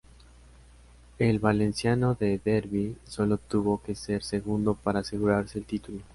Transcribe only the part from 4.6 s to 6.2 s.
para asegurarse el título.